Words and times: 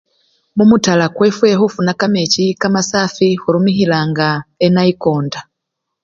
Mumutala 0.55 1.05
kwefwe 1.15 1.49
khufuna 1.59 1.91
kamechi 1.99 2.45
kamasafi 2.61 3.27
khurumikhilanga 3.41 4.27
enayikonta. 4.65 5.39